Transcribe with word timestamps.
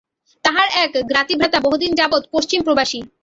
তাঁহার 0.45 0.67
এক 0.75 0.91
জ্ঞাতিভ্রাতা 1.09 1.59
বহুদিন 1.59 1.91
যাবৎ 1.95 2.23
পশ্চিমপ্রবাসী। 2.31 2.99